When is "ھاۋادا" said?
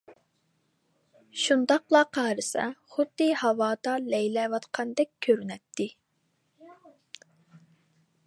3.41-3.93